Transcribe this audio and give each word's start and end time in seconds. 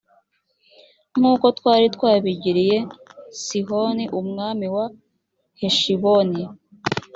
nk’uko 1.17 1.45
twari 1.57 1.85
twabigiriye 1.95 2.77
sihoni 3.43 4.05
umwami 4.19 4.65
wa 4.75 4.85
heshiboni 5.59 6.41